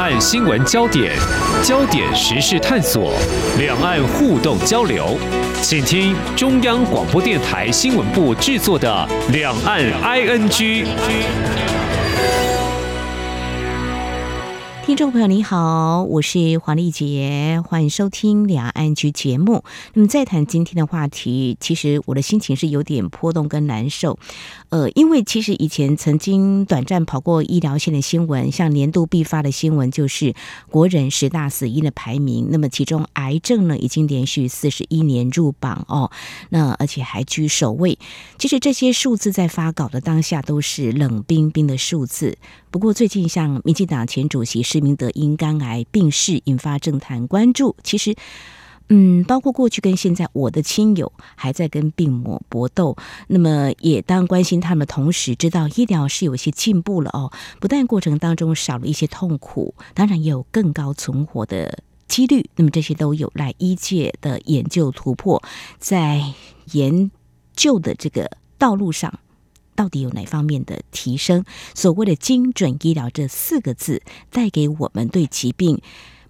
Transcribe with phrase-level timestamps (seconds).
[0.00, 1.14] 岸新闻焦点，
[1.62, 3.12] 焦点时事探索，
[3.58, 5.18] 两岸互动交流，
[5.60, 10.48] 请听中央广播电台新闻部制作的《两岸 ING》。
[14.86, 19.62] 听众朋友你好，我是黄丽杰，欢迎收听两岸 ING 节目。
[19.92, 24.18] 那么再谈今天的话题，其实我的心情是有点波动跟难受。
[24.70, 30.34] 呃，因为其实以前曾经短暂跑过医疗线的新闻，像年度必发的新闻就是
[30.70, 32.48] 国人十大死因的排名。
[32.50, 36.10] 那么其中癌症呢，已经连续四十一年入榜哦，
[36.50, 37.98] 那而且还居首位。
[38.38, 42.38] 其实这些数字在发稿的当下都是冷冰冰的数字。
[42.70, 47.74] 不过最近像民进党前主席施明德因肝癌病逝，引发政坛关注。
[47.82, 48.14] 其实，
[48.92, 52.96] 嗯，包括过去跟现在，我的亲友还在跟病魔搏斗。
[53.28, 57.32] 那么也当关心他们，同时知道医疗是有些进步了哦。
[57.60, 62.50] 不但过程当中少了一些痛苦，当然也有更高存活的几率。
[62.56, 65.40] 那么这些都有赖医界的研究突破，
[65.78, 66.34] 在
[66.72, 67.10] 研
[67.54, 69.20] 究的这个道路上。
[69.76, 71.42] 到底有哪方面的提升？
[71.74, 75.80] 所谓的精准医疗这四个字，带给我们对疾病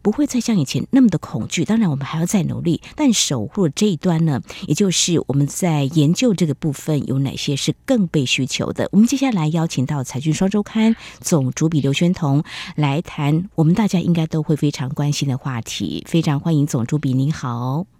[0.02, 1.64] 不会再像以前那么的恐惧。
[1.64, 2.80] 当然，我们还要再努力。
[2.96, 8.88] 但守护这一端呢，也就是我们在研究这个部分有哪些是更被需求的？
[8.92, 12.42] 我们接下来邀请到《财讯双周刊》总主笔刘宣彤
[12.76, 16.04] 来谈我们大家应该都会非常关心的话题。
[16.08, 17.99] 非常欢迎总主笔，您好。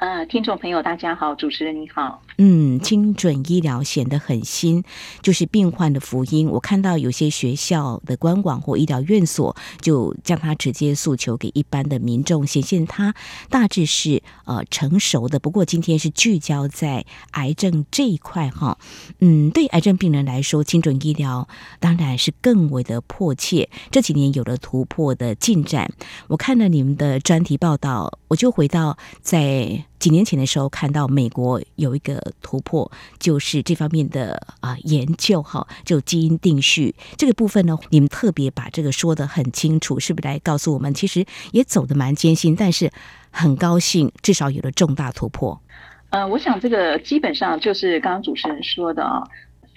[0.00, 2.22] 呃，听众朋友，大家好，主持人你好。
[2.38, 4.82] 嗯，精准医疗显得很新，
[5.20, 6.48] 就是病患的福音。
[6.48, 13.14] 我看到有些学校的官网或医疗院所就将它直接诉求给一般的民众，显现它
[13.50, 15.38] 大致是呃成熟的。
[15.38, 18.78] 不过今天是聚焦在癌症这一块哈。
[19.18, 21.46] 嗯，对癌症病人来说，精准医疗
[21.78, 23.68] 当然是更为的迫切。
[23.90, 25.92] 这几年有了突破的进展。
[26.28, 29.84] 我看了你们的专题报道，我就回到在。
[30.00, 42.90] 几年前的时候，看到美国有一个突破，就是这方面的啊研究哈，就基因定序这个部分呢，你们特别把这个说得很清楚，是不是来告诉我们，其实也走得蛮艰辛，但是
[43.30, 45.60] 很高兴，至少有了重大突破。
[46.08, 49.22] 呃，我想这个基本上就是刚刚主持人说的啊，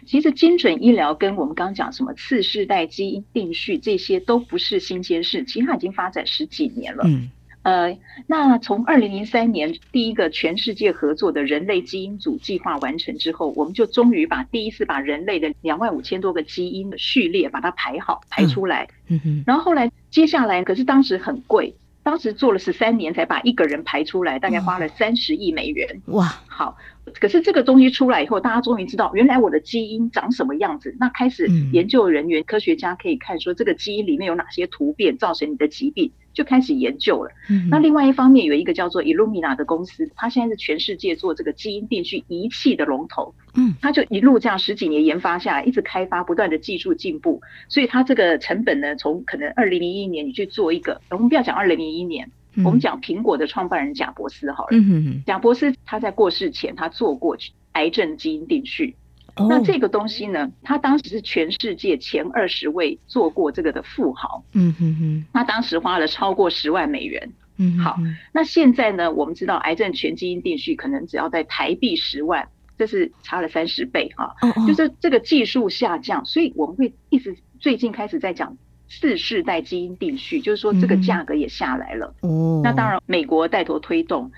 [0.07, 7.03] 其实精准医疗跟我们刚刚讲什么次世代基因定序这些都不是新鲜事，其实它已经发展十几年了。
[7.05, 7.29] 嗯。
[7.63, 7.97] 呃，
[8.27, 18.89] 那从二零零三年第一个全世界合作的人类基因组计划完成之后，我们就终于把第一次把人类的两万五千多个基因的序列把它排好排出来。
[19.07, 19.43] 嗯哼。
[19.47, 21.73] 然后后来接下来，可是当时很贵，
[22.03, 26.01] 当时做了十三年才把一个人排出来，大概花了三十亿美元。
[26.07, 26.77] 哇，好。
[27.19, 30.95] 可是这个东西出来以后，大家终于知道原来我的基因长什么样子。
[30.99, 36.11] 那开始研究人员、科学家可以看说这个基因里面有哪些突变造成你的疾病。
[36.33, 37.31] 就开始研究了。
[37.69, 43.33] 那另外一方面，有一个叫做 Illumina 的公司，它现在是全世界做这个基因定序仪器的龙头。
[43.55, 47.41] 嗯，它就一路这样十几年研发下来，一直开发，不断的技术进步。
[47.69, 52.29] 所以它这个成本呢，从可能二零零一年你去做一个，我们不要讲二零零一年，
[52.65, 54.69] 我们讲苹果的创办人贾伯斯好了。
[54.71, 57.37] 嗯，贾伯斯他在过世前，他做过
[57.73, 58.95] 癌症基因定序。
[59.35, 64.43] 那这个东西呢，他当时是全世界前二十位做过这个的富豪。
[64.53, 67.31] 嗯哼哼，他当时花了超过十万美元。
[67.57, 67.97] 嗯，好，
[68.31, 74.35] 那现在呢，我们知道癌症全基因定序可能只要在台币十万，这是差了三十倍哈。
[74.67, 78.55] 就是这个技术下降，所以我们会一直最近开始在讲
[78.87, 82.13] 四世代基因定序，就是说这个价格也下来了。
[82.21, 84.31] 哦，那当然美国带头推动。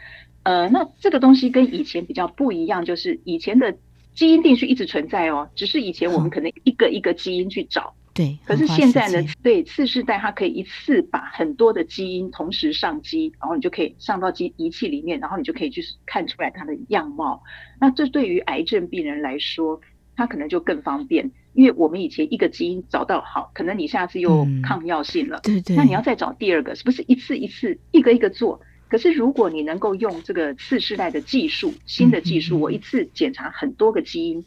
[0.43, 3.75] 呃，那这个东西跟以前比较不一样，就是以前的。
[4.15, 8.37] 基因定序一直存在哦，只是以前我们可能一个一个基因去找，对。
[8.45, 17.43] 可是现在呢，对次世代它可以一次把很多的基因同时上机，然后你就可以上到机仪器里面，然后你就可以去看出来它的样貌。
[17.79, 19.79] 那这对于癌症病人来说，
[20.15, 25.75] 它可能就更方便，因为我们以前一个基因找到好，可能你下次又抗药性了，对对。
[25.75, 28.61] 那你要再找第二个，是不是一次一次一个一个做？
[28.95, 34.45] 可是，如果你能够用这个次世代的技术，新的技术，我一次检查很多个基因，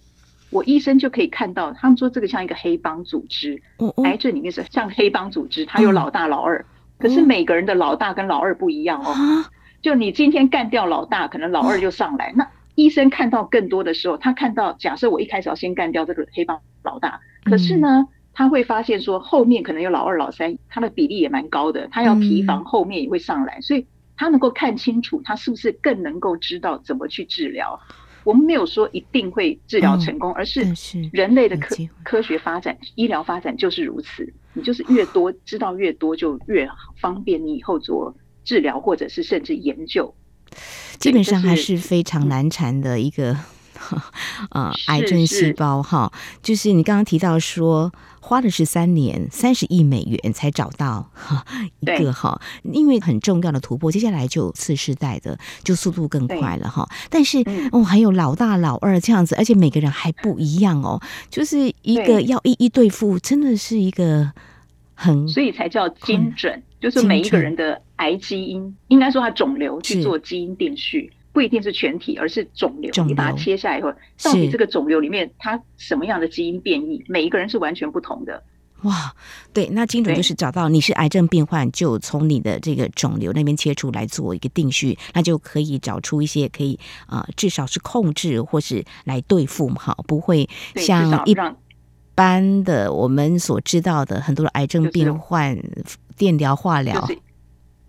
[0.48, 1.70] 我医生就可以看到。
[1.74, 3.60] 他们说这个像一个黑帮组织，
[4.04, 6.64] 癌症里面是像黑帮组织，它有老大老二。
[6.98, 9.14] 可是每个人的老大跟老二不一样哦。
[9.82, 12.32] 就你今天干掉老大，可能老二就上来。
[12.34, 23.84] 那医生看到更多的时候，他看到假设我一开始要先干掉这个黑帮老大，可是呢，他会发现说后面可能有老二、老三，他的比例也蛮高的，他要提防后面也会上来，所以。
[24.18, 27.80] 他能够看清楚，他是不是更能够知道怎么去治疗？
[28.24, 30.66] 我们没有说一定会治疗成功，嗯、而是
[31.12, 31.74] 人类的科
[32.04, 34.30] 科学发展、医疗发展就是如此。
[34.52, 36.68] 你就是越多知道越多，就越
[37.00, 40.12] 方便你以后做治疗，或者是甚至研究。
[40.98, 43.36] 基本上还是非常难缠的一个。
[44.50, 46.12] 呃，癌症细胞哈，
[46.42, 47.90] 就是你刚刚提到说，
[48.28, 51.42] 花了十三年三十亿美元才找到哈
[51.80, 56.86] 一个哈，因为很重要的突破，接下来就次世代的就速度更快了哈。
[57.08, 57.38] 但是
[57.72, 64.30] 哦，还有老大老二这样子，而且每个人还不一样哦，就是一个要一一对付，真的是一个
[64.92, 71.10] 很，所以才叫精准，就是每一个人的癌基因，应该说它肿瘤去做基因定序。
[71.38, 72.90] 不一定是全体，而是肿瘤。
[72.90, 73.92] 肿瘤你把它切下来以后，
[74.24, 77.04] 到底这个肿瘤里面它什么样的基因变异？
[77.06, 78.42] 每一个人是完全不同的。
[78.82, 79.14] 哇，
[79.52, 86.76] 对，那精准就是找到你是癌症病患，就从你的这个肿瘤那边切出来做一个定序，那就可以找出一些可以
[87.06, 91.36] 啊、呃，至少是控制或是来对付嘛，好，不会像一
[92.16, 95.56] 般的我们所知道的很多的癌症病患，
[96.16, 97.00] 电疗、化疗。
[97.02, 97.20] 就是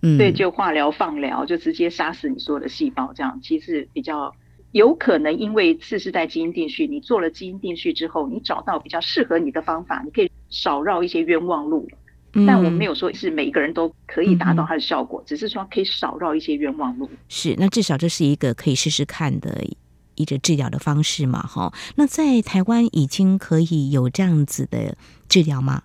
[0.02, 4.34] 嗯，对，就化疗、放疗，就直接杀死你所有的细胞，这样其实比较
[4.72, 11.88] 有可能，因为次世代基因定序，你做了基因定序之后，你找到比较适合你的方法，你可以少绕一些冤枉路。
[12.34, 17.10] 嗯、但我们没有说是每一个人都可以达到它的效果，嗯、只是说可以少绕一些冤枉路。
[17.28, 19.66] 是，那至少这是一个可以试试看的
[20.14, 21.42] 一个治疗的方式嘛？
[21.42, 24.96] 哈，那在台湾已经可以有这样子的
[25.28, 25.82] 治疗吗？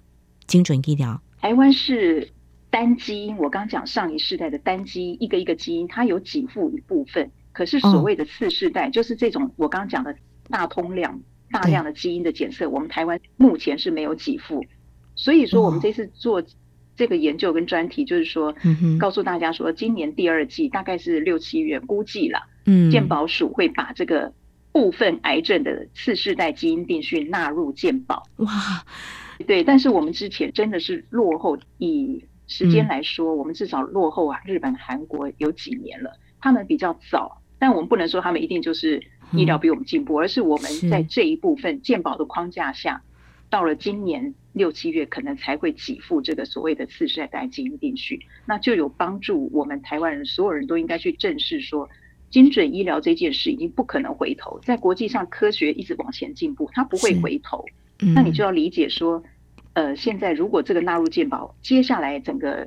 [0.47, 2.29] 精准医疗，台湾是。
[2.75, 7.31] 单基因，我刚讲上一世代的单基因，一个一个基因，它有给付一部分。
[7.53, 10.17] 可是所谓的次世代，就是这种我刚讲的
[10.49, 11.21] 大通量、
[11.53, 14.67] 大量的基因的检测，我们台湾目前是没有给付。
[15.15, 16.43] 所以说，我们这次做
[16.97, 18.53] 这个研究跟专题，就是说，
[18.99, 24.33] 告诉大家说，今年第二季大概是六七月，估计了，嗯，健保署会把这个
[24.73, 28.25] 部分癌症的次世代基因定序纳入健保。
[28.39, 28.85] 哇，
[29.47, 32.25] 对，但是我们之前真的是落后以。
[32.57, 36.13] 时间来说，我们至少落后啊，日本、韩国有几年了。
[36.41, 39.03] 他们比较早，但我们不能说他们一定就是
[39.33, 43.03] 医疗比我们进步，而是我们在这一部分健保的框架下，
[43.51, 51.89] 到了今年六七月，可能才会给付这个所谓的次世代基因定序，那就有帮助我们台湾人，所有人都应该去正视说，
[52.31, 57.65] 精准医疗这件事已经不可能回头，在国际上科学一直往前进步，它不会回头。
[58.15, 59.25] 那你就要理解说。
[59.75, 62.67] 呃，现在如果这个纳入健保，接下来整个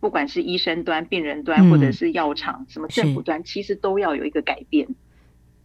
[0.00, 4.88] 不管是医生端、病人端，或者是药厂、嗯、什么政府端，其实都要有一个改变。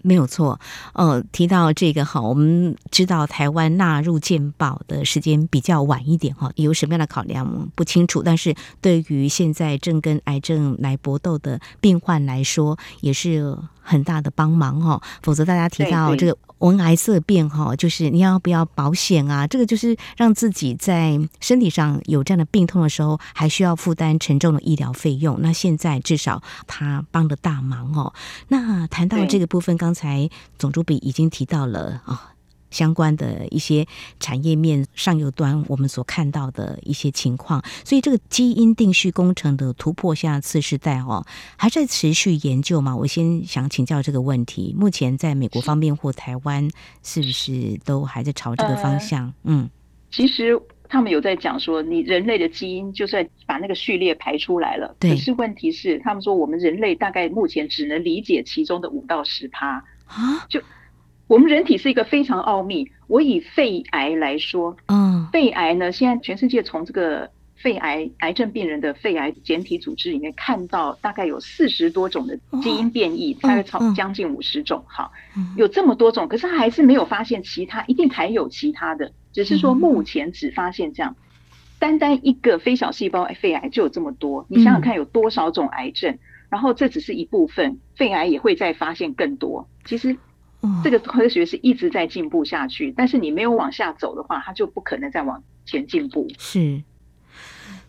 [0.01, 0.57] 没有错，
[0.93, 15.01] 呃，提到这个哈，我们知道台湾纳入健保的时间比较晚一点哈，有什么样的考量不清楚，但是对于现在正跟癌症来搏斗的病患来说，也是很大的帮忙哈。
[15.21, 19.45] 否则大家提到这个闻癌色变哈，就是你要不要保险啊？
[19.45, 25.37] 这个就是让自己在身体上有这样的病痛的时候，还需要负担沉重的医疗费用。
[25.41, 28.13] 那现在至少他帮了大忙哦。
[28.47, 30.29] 那谈到这个部分，刚刚才
[30.59, 32.31] 总主笔已经提到了啊，
[32.69, 33.85] 相关的一些
[34.19, 41.25] 产业面上游端我们所看到的一些情况，所以这个基因定序工程的突破，下次世代哦，
[41.57, 42.95] 还在持续研究吗？
[42.95, 44.75] 我先想请教这个问题。
[44.77, 46.69] 目前在美国方面或台湾，
[47.03, 49.33] 是不是都还在朝这个方向？
[49.43, 49.69] 嗯，
[50.11, 50.61] 其实。
[50.91, 60.47] 他们有在讲说，你人类的基因就算把那个序列排出来了，对，可是问题是，他们说我们人类大概目前只能理解其中的五到十趴啊。
[60.49, 60.59] 就
[61.29, 62.89] 我们人体是一个非常奥秘。
[63.05, 74.83] 我以肺癌来说，嗯，肺癌呢，现在全世界从这个肺癌癌症病人的肺癌简体组织里面看到，大概有四十多种的基因变异，大概超将近五十种。
[74.87, 75.11] 好，
[75.55, 79.11] 有这么多种，可是还是没有发现其他，一定还有其他的。
[79.31, 81.15] 只是说目前只发现这样，
[81.77, 86.17] 单单一个非小细胞肺癌就有这么多，你想想看有多少种癌症？
[86.49, 89.69] 然后这只是一部分，肺癌也会再发现更多。
[89.85, 90.17] 其实
[90.83, 96.27] 这个科学是一直在进步下去，但是你没有往下走的话，它就不可能再往前进步。
[96.37, 96.83] 是，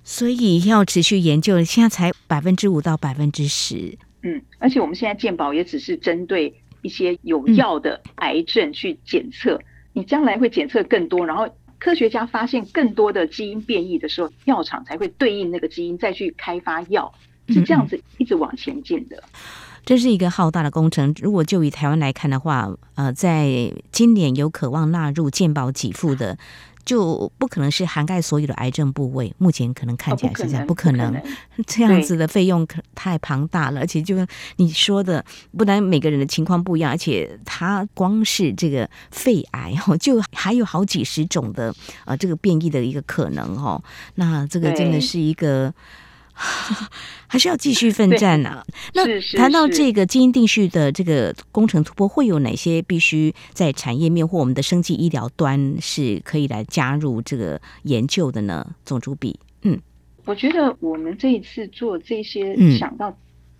[0.04, 3.98] 所以要持续研究，现在才百分之五到百分之十。
[4.22, 9.60] 嗯，而且我们现在健保也只是针对一些有药的癌症去检测。
[9.92, 11.48] 你将来会检测更多，然后
[11.78, 17.12] 科学家发现更多的基因变异的时候，药厂才会对应那个基因再去开发药，
[17.48, 19.20] 是这样子一直往前进的。
[19.84, 21.14] 这是一个浩大的工程。
[21.20, 26.38] 如果就以台湾来看的话，呃，在今年有渴望纳入健保给付的
[26.84, 29.34] 就不可能是涵盖所有的癌症部位。
[29.38, 34.16] 目前可能看起来是这样，不可能，不可能这样子的费用可太庞大了，而且就
[34.56, 35.24] 你说的，
[35.56, 43.82] 不但每个人的情况不一样，而且它光是这个肺癌哦，就还有好几十种的呃这个变异的一个可能哦。
[44.14, 45.72] 那这个真的是一个。
[47.28, 48.64] 还是要继续奋战呢、啊。
[48.94, 49.04] 那
[49.36, 58.74] 谈到这个基因定序的这个工程突破，会有哪些必须在产业面或我们的生技医疗端是可以来加入这个研究的呢？
[58.84, 59.78] 总主笔，嗯，
[60.24, 63.16] 我觉得我们这一次做这些，想到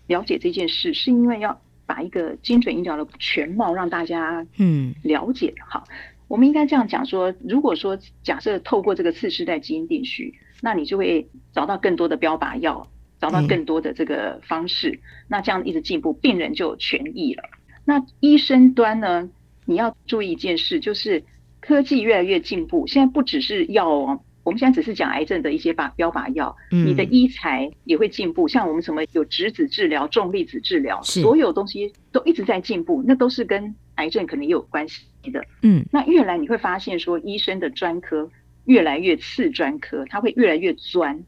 [0.08, 5.54] 了解这件事，是因为要把一个精准医疗的全貌让大家嗯了解。
[5.68, 5.84] 好，
[6.26, 10.34] 我们应该这样讲说，如果说假设透过这个次世代基因定序。
[10.60, 12.86] 那你就会找到更多的标靶药，
[13.18, 17.42] 找到更多的这个方式，嗯、那这样一直进步，病人就痊愈了。
[17.84, 19.28] 那医生端呢，
[19.64, 21.22] 你要注意一件事，就是
[21.60, 35.44] 科技越来越进步，现在不只是药哦，我们现在只是讲癌症的一些靶标靶药，嗯、你的医材也会进步，像我们什么有质子治疗、重粒子治疗，所有东西都一直在进步，那都是跟癌症可能也有关系的。
[35.62, 38.30] 嗯，那越来你会发现说，医生的专科。
[38.70, 41.24] 越来越次专科，它会越来越专，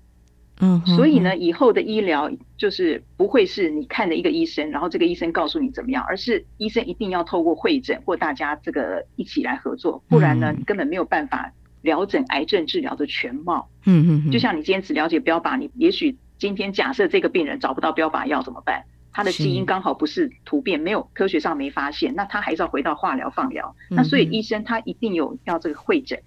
[0.61, 13.68] 嗯，所以呢，以后的医疗就是不会是你看了一个医生，然后这个医生告诉你怎么样，而是医生一定要透过会诊或大家这个一起来合作，不然呢，你根本没有办法了诊癌症治疗的全貌。
[13.87, 18.84] 嗯嗯，就像你今天只了解标靶，你也许今天假设这个病人找不到标靶药怎么办？
[19.14, 23.75] 他的基因刚好不是突变，没有科学上没发现，那他还是要回到化疗放疗。
[23.90, 26.18] 那所以医生他一定有要这个会诊。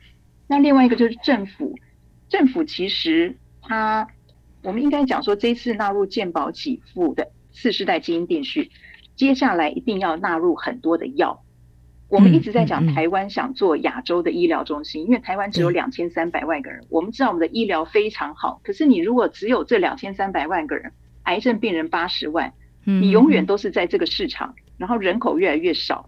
[0.47, 1.75] 那另外一个就是政府，
[2.29, 4.07] 政府其实它，
[4.63, 8.69] 我们应该讲说，这次纳入健保给付的次世代基因定序，
[9.15, 11.41] 接下来一定要纳入很多的药。
[12.07, 26.07] 我们一直在讲台湾想做亚洲的医疗中心，因为台湾只有两千三百万个人，我们知道我们的医疗非常好，可是你如果只有这两千三百万个人，癌症病人八十万，你永远都是在这个市场，然后人口越来越少。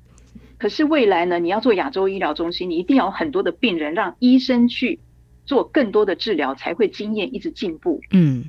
[0.57, 1.37] 可是未来呢？
[1.37, 4.99] 你要做亚洲医疗中心，你一定要有很多的病人，让医生去
[5.45, 8.01] 做更多的治疗，才会经验一直进步。
[8.11, 8.45] 嗯，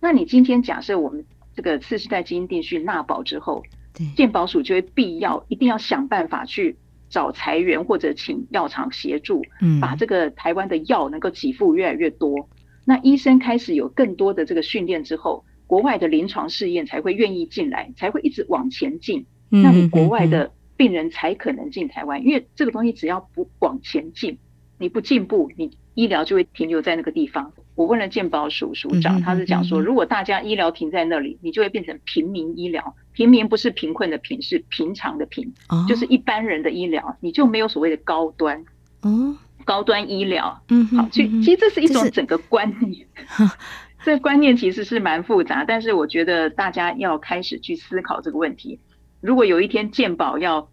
[0.00, 6.76] 那你今天假设我们这个次世代基因定序纳保之后，对，健保署就会必要一定要想办法去
[7.10, 12.48] 找财源或者请药厂协助，嗯，把这个台湾的药能够给付越来越多。
[12.84, 19.26] 那医生开始有更多的这个训练之后，国外的临床试验才会愿意进来，才会一直往前进。
[19.48, 20.52] 那你国外的。
[20.82, 24.36] 病人才可能进台湾，因为这个东西只要不往前进，
[24.78, 27.52] 你不进步，你医疗就会停留在那个地方。
[27.76, 32.96] 我问了健保署署长，他是讲说，如果大家医疗停在那里，你就会变成平民医疗。
[33.12, 35.54] 平民不是贫困的贫，是平常的平，
[35.88, 38.64] 就是一般人的医疗，你就没有所谓的高端。
[39.02, 40.60] 哦，高端医疗。
[40.68, 43.06] 嗯，好，其其实这是一种整个观念，
[44.02, 48.80] 这观念其实是蛮复杂，但是我觉得大家要开始去思考这个问题。
[49.20, 50.68] 如果有一天健保要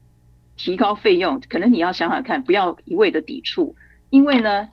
[0.59, 3.75] 提高费用，可能你要想想看，不要一味的抵触。
[4.09, 4.67] 因为呢，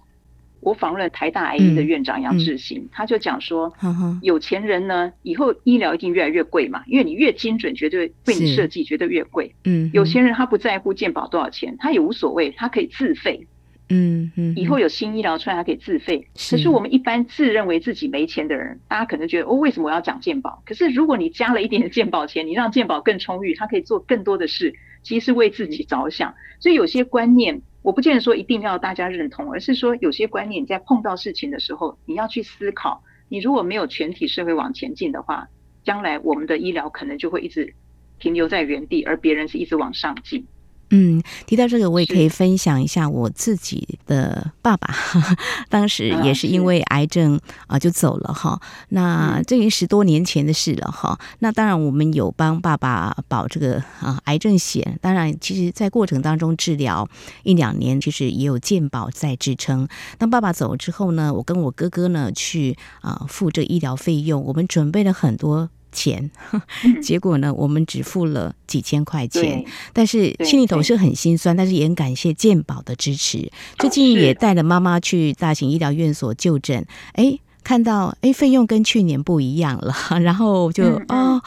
[0.60, 3.72] 我访问了台大癌医的院长杨志新，嗯嗯、他就讲说，
[4.20, 9.54] 有钱人呢，以后医疗一定越来越贵嘛，因为你越精准，绝对为你设计，绝对越贵。
[9.64, 13.46] 嗯，有钱人他不在乎健保多少钱，他也无所谓，他可以自费。
[13.88, 16.26] 嗯嗯，以后有新医疗出来，他可以自费。
[16.50, 20.60] 可是我们一般自认为自己没钱的人，大家可能觉得哦，为什么我要讲健保？
[20.66, 24.74] 可是如果你加了一点点健保钱，你让健保更充裕，他可以做更多的事，
[25.06, 26.34] 其实是为自己着想。
[26.58, 33.04] 所以有些观念，我不见得说一定要大家认同，而是说有些观念你在碰到事情的时候，你要去思考。
[33.28, 35.46] 你如果没有全体社会往前进的话，
[35.84, 37.72] 将来我们的医疗可能就会一直
[38.18, 40.44] 停留在原地，而别人是一直往上进。
[40.90, 45.18] 嗯，提到这个，我也可以分享一下我自己的爸爸，是
[45.68, 48.60] 当时也是因为癌症啊就走了哈。
[48.90, 51.18] 那这已经十多年前的事了哈。
[51.40, 57.08] 那当然我们有帮爸爸保这个啊癌症险，当然其实在过程当中治疗
[57.42, 59.88] 一两年，其实也有健保在支撑。
[60.18, 65.68] 当爸爸走了之后呢，我跟我哥哥呢去啊付这医疗费用，我们准备了很多。
[65.96, 66.30] 钱，
[67.02, 73.50] 结果呢，我们只付了几千块钱，但是心里头是很心酸，但是也很感谢健保的支持。
[73.78, 81.42] 最近也带了妈妈去大型医疗院所就诊，哎，看到哎费用跟去年不一样了，然后就哦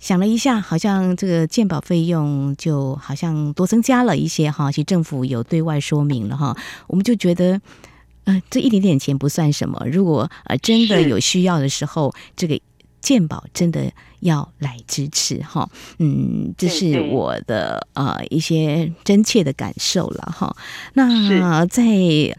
[0.00, 6.56] 想了一下，好像这个健保费用就好像多增加了一些哈，其实政府有对外说明了哈，
[6.88, 7.56] 我们就觉得
[8.24, 12.60] 嗯、呃，这一点点钱不算什么，如果呃真的有需要的时候，是这个。
[13.04, 15.68] 健保真的要来支持哈。
[15.98, 20.56] 嗯，这是我的呃一些真切的感受了哈。
[20.94, 21.84] 那在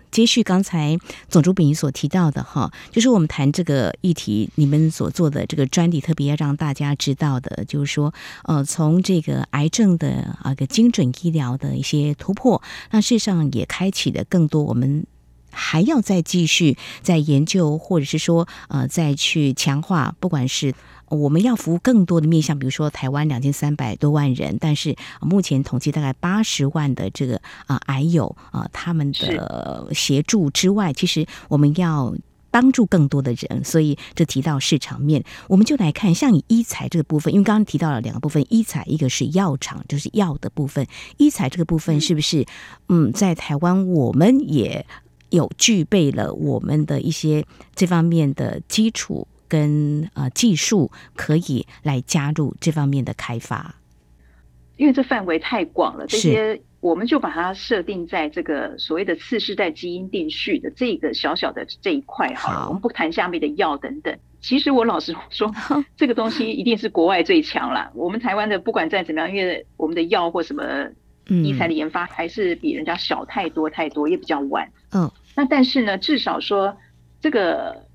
[0.10, 0.98] 接续刚才
[1.30, 8.12] 总主笔所提到的哈，就是我们谈这个议题，你们所做的这个专题，特别要让大家知道的，就是说
[8.46, 15.06] 呃，从这个癌症的啊个精准医疗的一些突破，那事实上也开启了更多我们。
[15.56, 20.76] 还要再继续再研究，或者是说，呃，再去强化，不管是
[21.08, 32.14] 我们要服务更多的面向，比如说台湾两千三百多万人，但是目前统计大概八十万的这个啊癌友啊，他们的协助之外，其实我们要
[32.50, 42.46] 帮助更多的人，所以这提到市场面，我们就来看，像以医材这个部分，因为刚刚提到了两个部分，医材一个是药厂，就是药的部分，医材这个部分是不是
[42.90, 44.86] 嗯，在台湾我们也。
[45.30, 53.76] 有具备了我们的一些这方面的基础跟呃技术，可以来加入这方面的开发。
[54.78, 62.60] 因为这范围太广了，这些我们就把它设定在这个所谓的次世代基因定序的这个小小的这一块好了。
[62.60, 64.14] 好，我们不谈下面的药等等。
[64.42, 65.50] 其实我老实说，
[65.96, 67.90] 这个东西一定是国外最强了。
[67.96, 70.64] 我们台湾的不管再怎么样，因为我们的药或什么
[71.28, 74.72] 医材的研发还是比人家小太多太多，也比较晚。
[74.92, 75.12] 嗯。
[75.36, 76.78] 那但是呢，至少说
[77.20, 77.86] 这个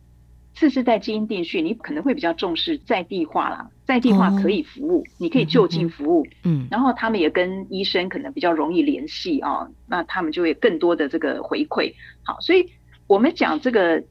[0.54, 11.94] 次世代基因定序，你可能会比较重视在地化啦，在地化可以服务，哦、你可以就近服务，嗯，然后他们也跟医生可能比较容易联系啊，那他们就会更多的这个回馈。
[12.24, 12.68] 好，所以
[13.06, 14.02] 我们讲这个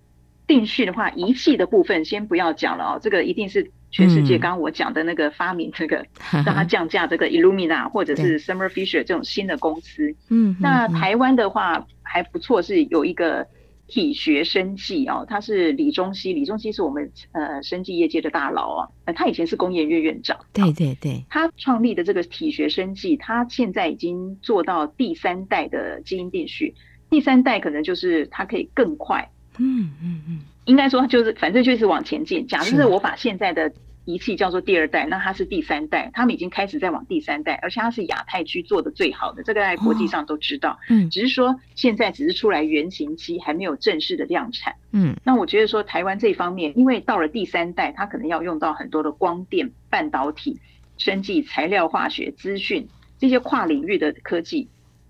[0.47, 11.87] 定序的话，仪器的部分先不要讲了哦，这个一定是全世界刚刚我讲的那个发明这个、嗯、让它降价这个 Illumina 或者是 Summer Fisher 这种新的公司，嗯，那台湾的话。
[12.11, 13.45] 还不错，是有一个
[13.87, 26.73] 体学生技哦，他是李中熙，李中熙是我们呃生技业界的大佬啊，呃，他以前是工研院院长，对对对，他创立的这个体学生技，他现在已经做到第三代的基因定序，
[27.11, 29.29] 第三代可能就是它可以更快，
[29.59, 33.71] 嗯嗯嗯，应该说就是反正就是往前进，假设是我把现在的。
[34.05, 40.71] 仪器叫做第二代，那它是第三代，他们已经开始在往第三代，而且它是亚太区做的最好的，这个在国际上都知道。
[40.71, 44.73] 哦、嗯，只是说现在只是出来原型机，还没有正式的量产。
[44.93, 50.59] 嗯，那我觉得说台湾这方面，因为到了第三代，它可能要用到很多的光电、半导体、
[50.97, 52.87] 生技、材料、化学、资讯
[53.19, 54.69] 这些跨领域的科技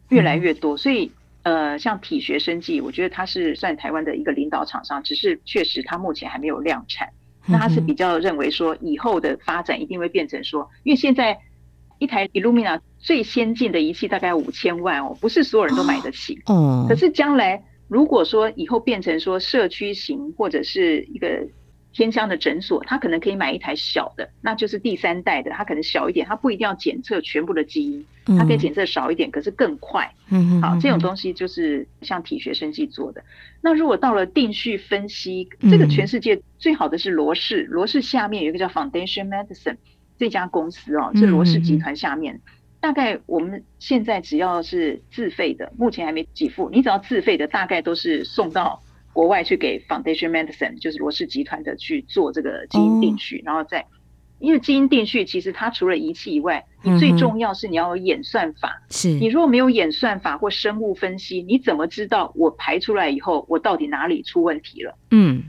[0.10, 7.10] 越来越多，嗯、所以呃，像体学生技，我觉得它是算台湾的一个领导厂商，只是确实它目前还没有量产。
[7.48, 11.40] 那他是比较认为说，以后的发展一定会变成说，因为现在
[11.98, 16.40] 一台 Illumina 最先进的仪器大概五千万哦，不是所有人都买得起。
[16.46, 16.86] 哦。
[16.88, 21.48] 可是将来如果说以后变成说社区型或者是一个。
[22.00, 28.06] 偏乡的诊所，他可能可以买一台小的，那就是第三代的，它可能小一点，它不一定要检测全部的基因，
[28.38, 30.10] 它可以检测少一点，可是更快。
[30.30, 33.22] 嗯，好，这种东西就是像体学生技做的。
[33.60, 39.76] 那如果到了定序分析，这个全世界最好的是罗氏，罗氏下面有一个叫 Foundation Medicine
[40.18, 42.40] 这家公司哦，是罗氏集团下面。
[42.80, 48.82] 大概我们现在只要是自费的，目前还没给付，你只要自费的，大概都是送到。
[49.20, 53.86] 国外去给 Foundation Medicine，就是罗氏集团的去做这个基因定序，哦、然后再，
[54.40, 58.82] 因为基因定序其实它除了仪器以外，你最重要是你要有演算法。
[58.90, 64.98] 是你如果没有演算法或生物分析，你怎么知道我排出来以后我到底哪里出问题了？
[65.12, 65.44] 嗯，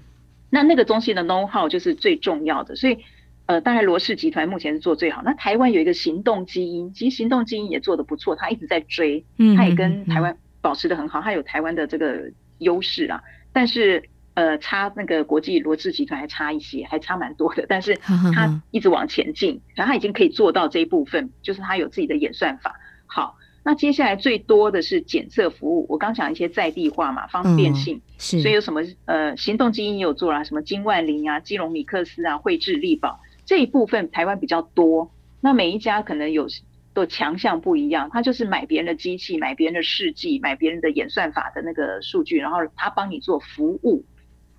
[0.51, 2.75] 那那个东西的 know how 就是最重要的。
[2.75, 2.99] 所以，
[3.47, 5.23] 呃，大概罗氏集团目前是做最好。
[5.25, 9.25] 那台湾有一个行动基因，其实行动基因也做得不错，它一直在追，
[9.57, 13.23] 它也跟台湾保持得很好，它有台湾的这个优势啊。
[13.53, 17.67] 但是，呃，差那个国际罗氏集团还差一些，还差蛮多的。
[17.69, 22.79] 但是他一直往前进，然后他已经可以做到这一部分，就是他有自己的演算法。
[23.07, 25.87] 好，那接下来最多的是检测服务。
[25.89, 35.11] 我刚讲一些在地化嘛，方便性，嗯、是，所以有什么呃，行动基因也有做啦，什么金万林啊、基隆米克斯啊、惠智力宝这一部分台湾比较多。
[35.41, 36.47] 那每一家可能有。
[36.93, 44.05] 都强项不一样，他就是买别人的机器，买别人的试剂，买别人的演算法的那个数据，然后他帮你做服务。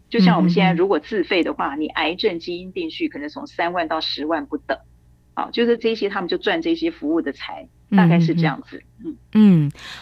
[0.10, 4.78] 就像我们现在如果自费的话，你癌症基因定序可能从三万到十万不等。
[5.34, 7.68] 好，就是这些他们就赚这些服务的财。
[7.96, 8.82] 大概是这样子。
[9.04, 9.18] 嗯嗯，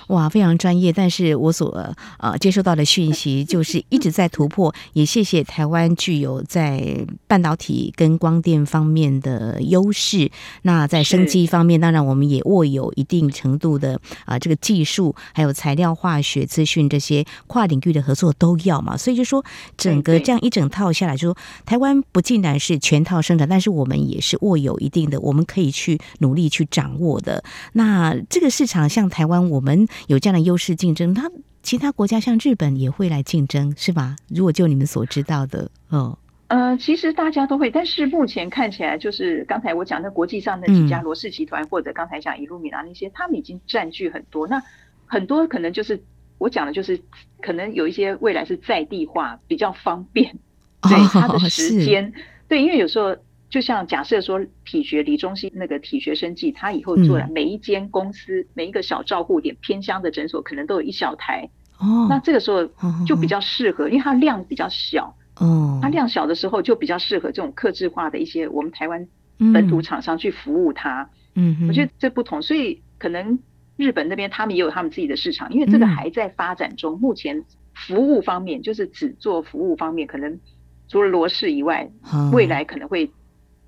[0.07, 0.91] 哇，非常专业。
[0.91, 4.73] 但是我所呃接收到的讯息就是一直在突破。
[4.93, 10.31] 也谢谢台湾具有在半导体跟光电方面的优势。
[10.63, 18.97] 那在生机方面，当然我们也握有一定程度的啊、呃、这个技术，还有材料、化学、资讯这些跨领域的合作都要嘛。
[18.97, 19.45] 所以就说
[19.77, 27.43] 整个这样一整套下来，就说台湾不尽然是全套生产，但是我们也是握有一定的，我们可以去努力去掌握的。
[27.73, 28.89] 那这个市场。
[28.89, 31.29] 像台湾，我们有这样的优势竞争，他
[31.61, 34.15] 其他国家像日本也会来竞争，是吧？
[34.29, 44.47] 如果就你们所知道的，哦，呃，其实大家都会，但是目前看起来，就是刚才我讲的国际上那几家罗氏集团，嗯、或者刚才讲伊路米娜那些，他们已经占据很多。
[44.47, 44.61] 那
[45.05, 46.01] 很多可能就是
[46.37, 46.99] 我讲的，就是
[47.41, 50.33] 可能有一些未来是在地化比较方便，
[50.81, 52.11] 对它的时间，哦、
[52.47, 53.15] 对，因为有时候。
[53.49, 61.49] 就像假设说体学李中心那个体学生技，他以后做了每一间公司、嗯、每一个小照护点偏乡的诊所，可能都有一小台。
[61.79, 62.69] 哦，那这个时候
[63.07, 65.15] 就比较适合，哦、因为它量比较小。
[65.37, 69.07] 哦，它量小的时候就比较适合这种客制化的一些我们台湾
[69.51, 71.09] 本土厂商去服务它。
[71.33, 73.39] 嗯，我觉得这不同，所以可能
[73.77, 76.93] 日本那边他们也有他们自己的市场，因为这个还在发展中。
[76.93, 80.39] 嗯、目前服务方面就是只做服务方面，可能
[80.87, 83.09] 除了罗氏以外，哦、未来可能会。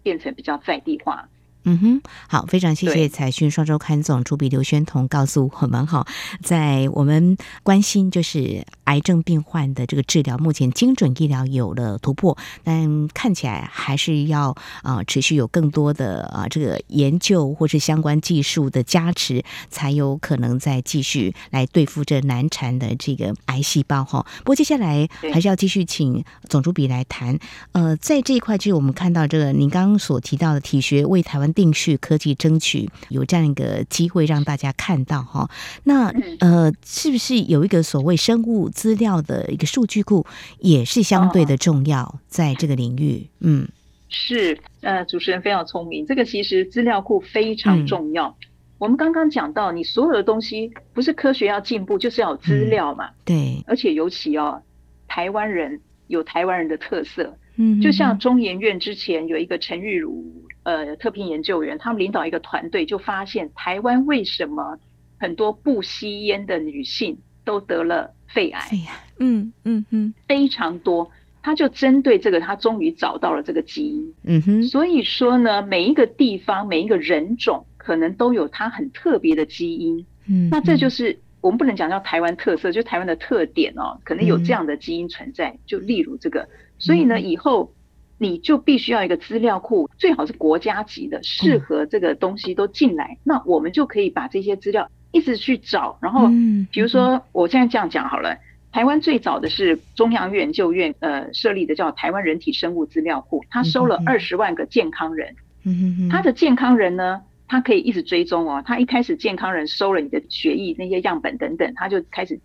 [0.04, 1.31] 变成比较在地化。
[1.64, 6.08] 嗯哼，好，非常谢谢《财讯双周刊》总主笔刘宣彤告诉我们哈，
[6.42, 14.50] 在我们关心就是癌症病患的这个治疗，目前精准医疗有了突破，但看起来还是要
[14.82, 24.26] 啊、呃、持续有更多的啊、呃、这个研究或是相关技术的加持，才有可能再继续来对付这难缠的这个癌细胞哈。
[24.40, 27.38] 不过接下来还是要继续请总主笔来谈，
[27.74, 31.51] 呃，在这一块就是我们看到这个您刚刚所提到的体学为台湾。
[31.54, 35.50] 定序科技争取有这样一个机会让大家看到哈，
[35.84, 36.08] 那
[36.40, 40.26] 呃，是不是有一个所谓生物资料的一个数据库
[40.60, 43.28] 也是相对的重要，在这个领域？
[43.40, 43.68] 嗯，
[44.10, 48.28] 是呃，主持人非常聪明，这个其实资料库非常重要。
[48.28, 48.48] 嗯、
[48.80, 53.08] 我们刚刚讲到，你所有的东西不是科学要进步，就是要有资料嘛。
[53.08, 54.62] 嗯、对，而且尤其哦，
[55.08, 60.24] 台湾人有台湾人的特色，嗯，就像中研院之前有一个陈玉如。
[60.64, 64.78] 呃，特聘研究员，他们领导一个团队，就发现台湾为什么
[65.20, 68.60] 很多不吸烟的女性都得了肺癌？
[68.70, 71.10] 肺癌，嗯嗯嗯，非常多。
[71.42, 74.14] 他就针对这个，他终于找到了这个基因。
[74.24, 80.06] 嗯哼，所以说呢，每一个地方、每一个人种，可能都有它很特别的基因。
[80.28, 85.58] 嗯，那这就是我们不能讲叫台湾特色，就台湾的特点哦，可能有这样的基因存在。
[85.66, 86.48] 就例如这个，
[86.78, 87.74] 所以呢，以后。
[88.22, 95.98] 你就必须要一个资料库，最好是国家级的，适合这个东西都进来，嗯、那我们就可以把这些资料一直去找。
[96.00, 96.28] 然后，
[96.72, 98.40] 比如说我现在这样讲好了，嗯、
[98.72, 108.62] 台湾最早的是中央研究院呃设立的叫台湾人体生物资料库，他收了二十万个健康人，嗯，他的健康人呢，他可以一直追踪哦。
[108.64, 112.40] 他一开始健康人收了你的血液那些样本等等，他就开始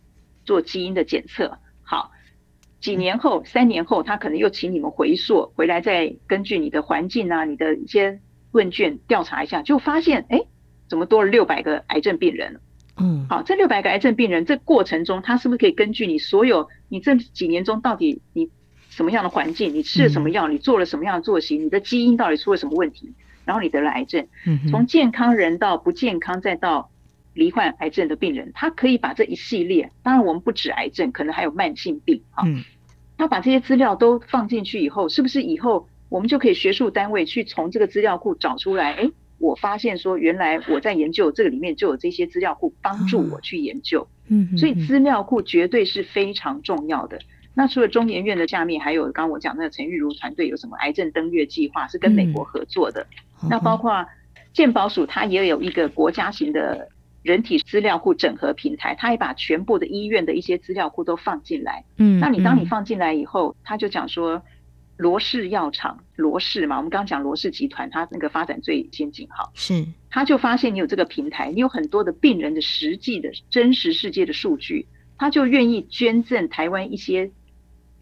[0.46, 1.58] 做基因的检测。
[1.82, 2.12] 好。
[2.80, 8.20] 几年后，三年后，他可能又请你们回溯回来，再根据你的环境啊，你的一些
[8.52, 10.42] 问卷调查一下，就发现，哎，
[10.88, 12.60] 怎么多了六百个癌症病人？
[12.98, 18.48] 嗯，好，这六百个癌症病人，这过程中，他是不是可以根据你所有你这几年中到底你
[18.88, 23.12] 什么样的环境，你吃了什么药，你做了什么样的作息，你的基因到底出了什么问题，
[23.44, 24.26] 然后你得了癌症？
[24.46, 26.90] 嗯，从健康人到不健康，再到
[27.36, 32.42] 罹患癌症的病人，他可以把这一系列，当然我们不止癌症，可能还有慢性病，哈。
[32.44, 32.64] 嗯
[33.18, 38.92] 他把这些资料都放进去以后，是不是以后我们就可以学术单位去从这个资料库找出来？
[38.92, 44.06] 哎，我发现说原来我在研究这个里面就有这些资料库帮助我去研究。
[44.28, 47.18] 嗯，所以资料库绝对是非常重要的。
[47.54, 53.06] 那除了中研院的下面，还有刚刚我讲那个陈玉如团队有什么癌症登月计划，是跟美国合作的。
[53.48, 54.04] 那包括
[54.52, 56.90] 健保署，它也有一个国家型的。
[57.26, 61.84] 人体资料库整合平台，他也把全部的医院的一些资料库都放进来。
[61.96, 64.40] 嗯，那你当你放进来以后，他就讲说，
[64.96, 69.50] 罗氏药厂，罗氏嘛，我们刚刚讲罗氏集团，它那个发展最先进哈。
[69.54, 74.86] 是，他就发现你有这个平台，你有很多的病人的实际的真实世界的数据，
[75.18, 77.32] 他就愿意捐赠台湾一些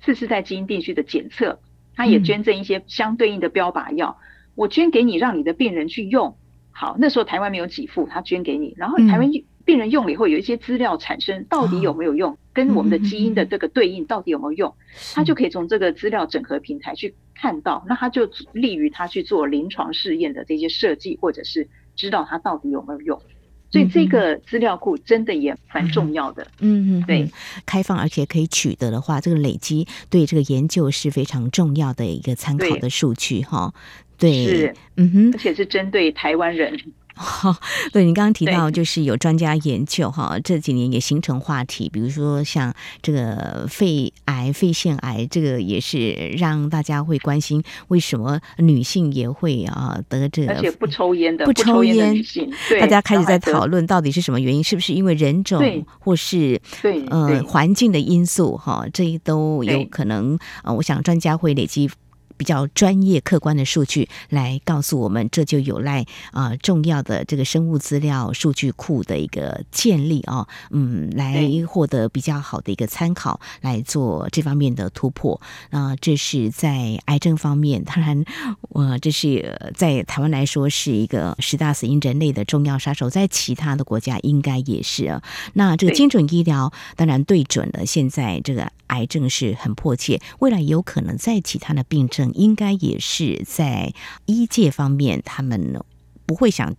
[0.03, 1.59] 次世代基因定序的检测，
[1.97, 4.19] 他也捐赠一些相对应的标靶药，
[4.55, 6.37] 我捐给你，让你的病人去用。
[6.77, 9.31] 好，那时候台湾没有给付，他捐给你，然后台湾
[9.65, 14.75] 病人用了以后，有一些资料产生，到底有没有用，跟我们的基因的这个对应到底有没有用，
[15.15, 23.23] 他就可以从这个资料整合平台去看到，那他就利于他去做临床试验的这些设计，或者是知道他到底有没有用。
[23.71, 26.47] 所以这个资料库真的也蛮重要的。
[26.61, 27.29] 嗯嗯，对，
[27.67, 33.75] 开放而且可以取得的话，这个累积对这个研究是非常重要的一个参考的数据哈。
[34.19, 36.79] 对，是，嗯哼，而且是针对台湾人。
[37.17, 37.57] 哈，
[37.93, 50.55] 对，你刚刚提到就是有专家研究哈，这几年也形成话题，比如说像这个肺癌、肺腺癌，这个也是让大家会关心，为什么女性也会啊得这个？
[50.55, 55.63] 而且不抽烟的，不抽烟女性，大家开始在讨论到底是什么原因，是不是因为人种
[56.01, 58.85] 或是对呃环境的因素哈？
[58.93, 60.73] 这都有可能啊。
[60.73, 61.89] 我想专家会累积。
[62.37, 75.41] 比较专业、客观的数据来告诉我们，这就有赖啊、呃、重要的这个生物资料数据库的一个建立啊、哦，嗯，来获得比较好的一个参考，来做这方面的突破。
[75.71, 78.25] 那、呃、这是在癌症方面，当然，
[78.71, 85.23] 我、呃、这是在台湾来说是一个十大死因人类的重要杀手，在其他的国家应该也是啊。
[85.53, 92.24] 那这个精准医疗当然对准了现在这个癌症是很迫切，未来有可能在其他的病症。
[92.35, 93.93] 应该也是在
[94.27, 95.81] 医界方面，他们
[96.27, 96.75] 不会想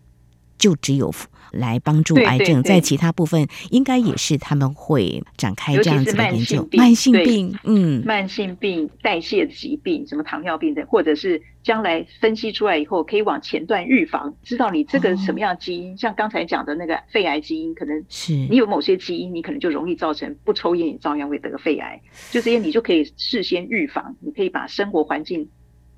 [0.58, 1.14] 就只有
[1.52, 6.68] 来帮助癌症，在其他部分应该也是他们会展开这样子的研究。
[6.74, 18.34] 慢性病，嗯，慢性病、代谢疾病，什么糖尿病的，或者是将来分析出来以后，可以往前段预防，知道你这个什么样的基因，像刚才讲的那个肺癌基因，可能是。
[18.34, 25.50] 你有某些基因，你可能就容易造成不抽烟也照样会得肺癌，就这些你就可以事先预防，你可以把生活环境。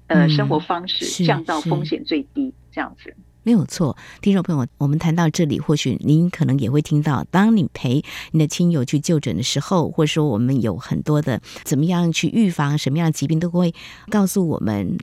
[0.07, 3.13] 呃，生活方式降到风险最低，这样子
[3.47, 3.95] 没有错。
[4.21, 13.73] 听众朋友，我们谈到这里，或许您可能也会听到，当你陪你的亲友去就诊的时候，或者说我们有很多的怎么样去预防什么样的疾病，都会
[14.10, 14.97] 告诉我们，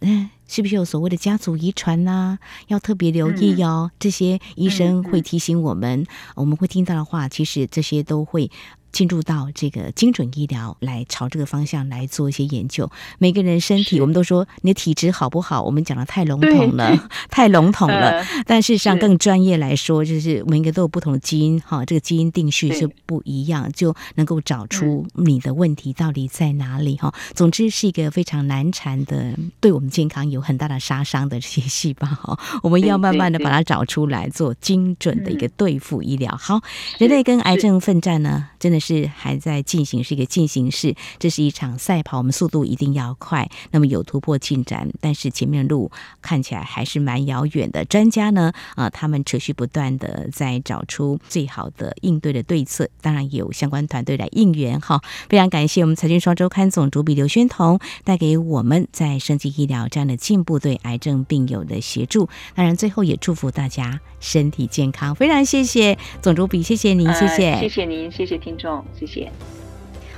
[0.47, 2.37] 是不是有所谓的家族遗传呐？
[2.67, 3.91] 要特别留意哟。
[3.99, 6.05] 这些医生会提醒我们，
[6.35, 8.51] 我们会听到的话，其实这些都会。
[8.95, 12.89] 进入到这个精准医疗，来朝这个方向来做一些研究。
[13.19, 15.61] 每个人身体，我们都说你的体质好不好？
[15.65, 18.21] 我们讲的太笼统了，太笼统了。
[18.23, 27.13] 呃、但事实上，更专业来说，就是每个都有不同的基因，哈，这个基因定序是不一样，就能够找出你的问题到底在哪里，哈。
[27.35, 36.33] 总之是一个非常难缠的，对我们健康有很大的杀伤的这些细胞，哈， 我们要慢慢的把它找出来，做精准的一个对付医疗。
[36.37, 36.61] 好，
[36.99, 38.84] 人类跟癌症奋战呢，真的是。
[38.85, 43.49] 是还在进行，是一个进行式，这是一场赛跑，我们速度一定要快。
[43.71, 47.85] 那么有突破进展，但是前面的路看起来还是蛮遥远的。
[47.87, 54.79] 专家呢，啊、他们持续不断的在找出最好的应对的对策，当然有相关团队来应援。
[54.81, 62.29] 哈，非常感谢我们财经双周刊总主笔刘轩彤带给我们在生技医疗这样的进步对癌症病友的协助。
[62.55, 65.15] 当然，最后也祝福大家身体健康。
[65.15, 68.74] 非常谢谢总主笔，谢谢您，谢谢，谢谢您，谢谢听众。
[68.99, 69.31] 谢谢。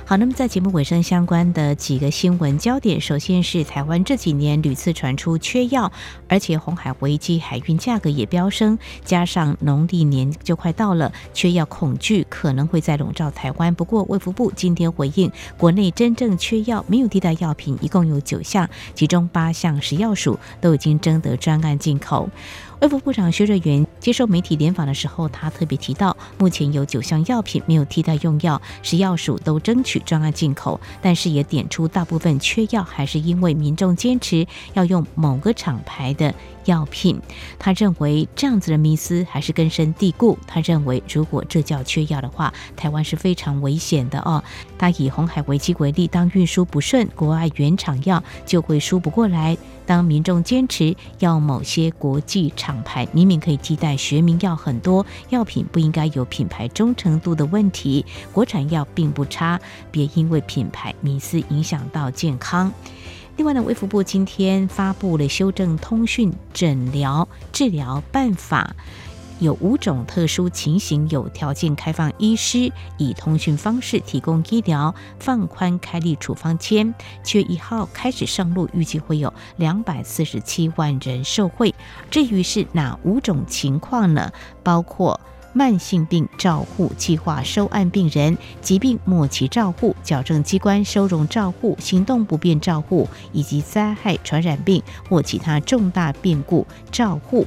[0.05, 5.91] 好，那么在节目尾声，相关的几个新闻焦点，首先是台湾这几年屡次传出缺药，
[6.29, 13.75] 而且红海危机，海运价格也飙升，加上农历年就快到了，缺药恐惧可能会再笼罩台湾。
[13.75, 22.29] 不过卫福部今天回应，国内真正缺药没有替代药品，一共有九项，其中八项食药署都已经征得专案进口。
[22.79, 36.31] 卫副部长薛瑞元接受媒体联访的时候，他特别提到，目前有九项药品没有替代用药，食药署都争取专案进口，但是也点出大部分缺药还是因为民众坚持要用某个厂牌的
[36.67, 37.19] 药品。
[37.57, 40.37] 他认为这样子的迷思还是根深蒂固。
[40.45, 44.43] 他认为如果这叫缺药的话，台湾是非常危险的哦。
[44.77, 49.57] 他以红海危机为例，当运输不顺，国外原厂药就会输不过来。
[49.87, 58.05] 当民众坚持要某些国际厂牌，明明可以替代学名药很多，药品不应该有品牌忠诚度的问题。
[58.33, 59.57] 国产药并不差，
[59.89, 62.69] 别因为品牌迷思影响到健康。
[63.37, 68.75] 另外呢，卫福部今天发布了修正通讯诊疗治疗办法。
[69.39, 76.91] 有五种特殊情形，有条件开放医师以通讯方式提供医疗，放宽开立处方签。
[77.21, 81.75] 七月一号开始上路，预计会有两百四十七万人受惠。
[82.09, 84.31] 至于是哪五种情况呢？
[84.63, 85.21] 包括
[85.57, 97.43] 慢性病照护计划收案病人、疾病末期照护、矫正机关收容照护、行动不便照护，以及灾害传染病或其他重大变故照护。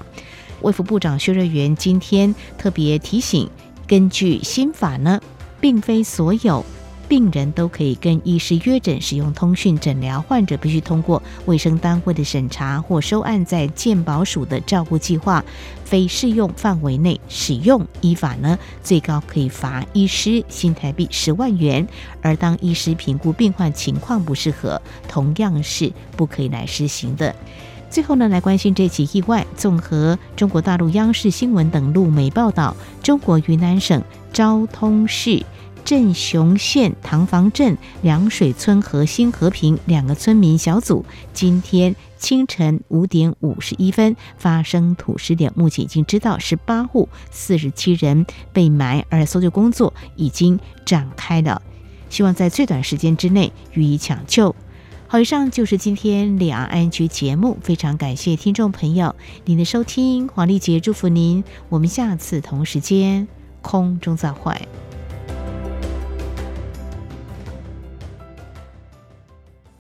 [0.60, 3.48] 卫福部长薛瑞元今天特别提醒，
[3.86, 5.20] 根据新法呢，
[5.60, 6.66] 并非所有
[7.10, 15.44] 病人都可以跟医师约诊使用通讯诊疗，患者必须通过卫生单位的审查或收案在健保署的照顾计划，
[15.84, 21.84] 非适用范围内使用，依法呢最高可以罚医师新台币十万元。
[22.22, 27.34] 而当医师评估病患情况不适合，同样是不可以来施行的。
[27.90, 29.44] 最后呢，来关心这起意外。
[29.56, 34.00] 综合中国大陆央视新闻等陆媒报道，中国云南省
[34.32, 35.44] 昭通市
[35.84, 51.60] 镇雄县塘房镇凉水村和新和平两个村民小组，今天清晨五点五十一分发生土石流，目前已经知道十八户四十七人被埋，而搜救工作已经展开了，
[52.08, 54.54] 希望在最短时间之内予以抢救。
[55.08, 63.26] 好，以上就是今天两岸 ING 节目，非常感谢听众朋友您的收听，黄丽杰祝福您，我们下次同时间
[63.60, 64.54] 空中再会。